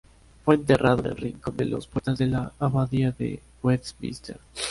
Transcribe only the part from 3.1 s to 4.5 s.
de Westminster.